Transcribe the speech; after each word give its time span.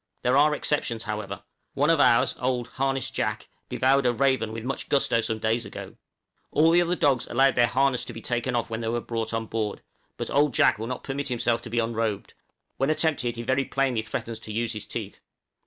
There 0.23 0.35
are 0.35 0.55
exceptions, 0.55 1.03
however; 1.03 1.43
one 1.75 1.91
of 1.91 1.99
ours, 1.99 2.33
old 2.39 2.67
"Harness 2.69 3.11
Jack," 3.11 3.47
devoured 3.69 4.07
a 4.07 4.13
raven 4.13 4.51
with 4.51 4.63
much 4.63 4.89
gusto 4.89 5.21
some 5.21 5.37
days 5.37 5.63
ago. 5.63 5.95
All 6.51 6.71
the 6.71 6.81
other 6.81 6.95
dogs 6.95 7.27
allowed 7.27 7.53
their 7.53 7.67
harness 7.67 8.03
to 8.05 8.13
be 8.13 8.19
taken 8.19 8.55
off 8.55 8.67
when 8.67 8.81
they 8.81 8.87
were 8.87 8.99
brought 8.99 9.31
on 9.31 9.45
board; 9.45 9.83
but 10.17 10.31
old 10.31 10.55
Jack 10.55 10.79
will 10.79 10.87
not 10.87 11.03
permit 11.03 11.27
himself 11.27 11.61
to 11.61 11.69
be 11.69 11.77
unrobed; 11.79 12.33
when 12.77 12.89
attempted 12.89 13.35
he 13.35 13.43
very 13.43 13.63
plainly 13.63 14.01
threatens 14.01 14.39
to 14.39 14.51
use 14.51 14.73
his 14.73 14.87
teeth. 14.87 15.21